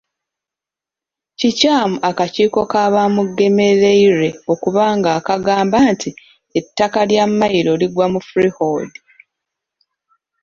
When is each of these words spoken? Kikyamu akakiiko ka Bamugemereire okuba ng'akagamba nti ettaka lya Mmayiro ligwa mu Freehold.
Kikyamu 1.39 1.97
akakiiko 2.09 2.61
ka 2.71 2.83
Bamugemereire 2.93 4.29
okuba 4.51 4.83
ng'akagamba 4.97 5.77
nti 5.91 6.09
ettaka 6.59 6.99
lya 7.09 7.23
Mmayiro 7.29 7.73
ligwa 7.81 8.05
mu 8.13 8.19
Freehold. 8.29 8.93